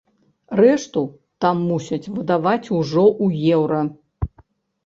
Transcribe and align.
Рэшту 0.59 1.03
там 1.45 1.61
мусяць 1.71 2.11
выдаваць 2.15 2.71
ужо 2.79 3.05
ў 3.25 3.55
еўра. 3.59 3.81